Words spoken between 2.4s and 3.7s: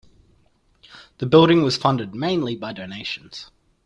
by donations.